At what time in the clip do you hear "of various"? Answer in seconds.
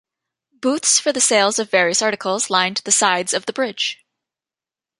1.49-2.01